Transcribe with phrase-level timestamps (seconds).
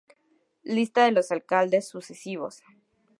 [0.63, 2.63] Lista de los alcaldes sucesivos